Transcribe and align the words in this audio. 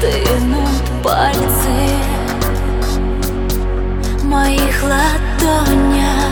стынут 0.00 1.02
пальцы 1.02 1.76
моих 4.24 4.82
ладонях. 4.82 6.30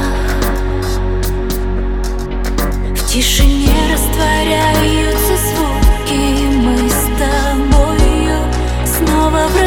В 2.95 3.07
тишине 3.07 3.77
растворяются 3.93 5.37
звуки 5.49 6.23
Мы 6.57 6.89
с 6.89 7.05
тобою 7.19 8.39
снова 8.87 9.49
в 9.49 9.58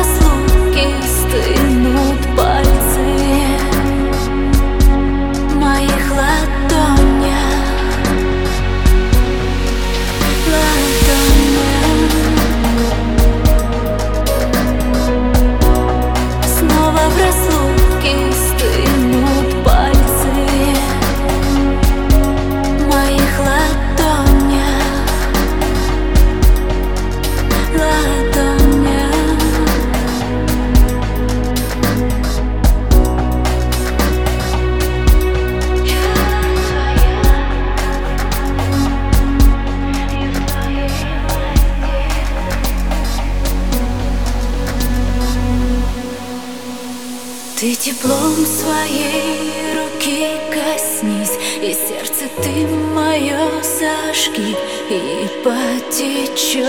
Ты 47.62 47.76
теплом 47.76 48.43
своей 48.43 49.51
руки 49.76 50.26
коснись 50.49 51.37
И 51.62 51.76
сердце 51.76 52.26
ты 52.41 52.65
мое 52.68 53.37
зажги 53.62 54.57
И 54.90 55.27
потечет 55.43 56.65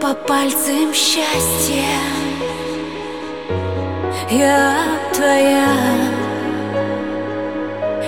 По 0.00 0.14
пальцам 0.14 0.94
счастья 0.94 1.84
Я 4.30 4.74
твоя. 5.12 5.76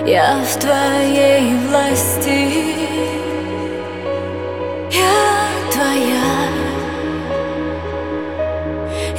Я 0.06 0.42
в 0.42 0.58
твоей 0.60 1.54
власти 1.68 3.23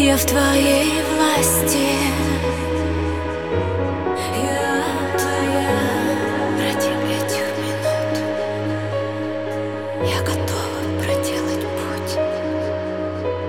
я 0.05 0.17
в 0.17 0.25
твоей 0.25 1.01
власти. 1.15 1.87
Я 10.03 10.19
готова 10.21 10.79
проделать 11.01 11.65
путь 11.77 12.13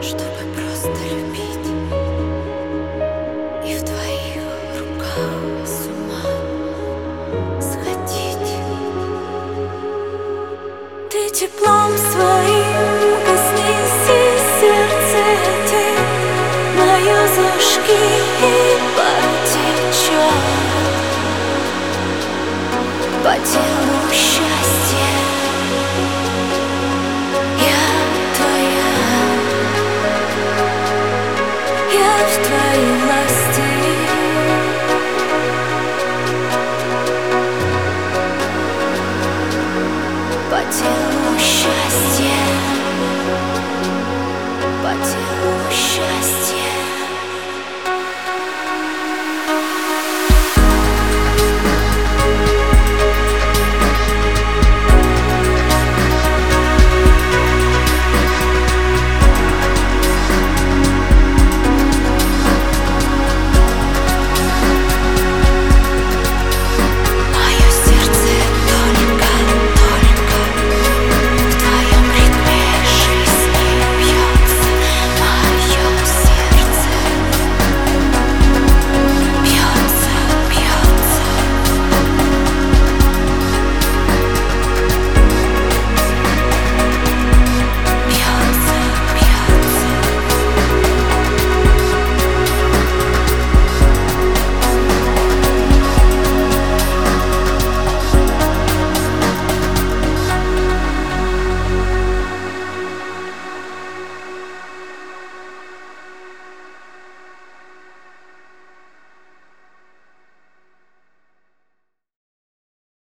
Чтобы 0.03 0.41
просто 0.57 0.95
любить 1.13 1.69
И 3.67 3.77
в 3.77 3.83
твоих 3.85 4.43
руках 4.81 5.67
с 5.67 5.91
Ты 11.11 11.31
теплом 11.31 11.93
своим 11.99 12.36
и 18.41 18.79
потечет 18.97 20.17
По 23.25 23.33
телу 23.33 24.13
счастье. 24.13 25.09
Я 27.59 27.85
твоя. 28.37 28.91
Я 31.93 32.13
в 32.27 32.35
твоей 32.47 32.93
власти 33.05 33.67
По 40.51 40.61
телу 40.73 41.26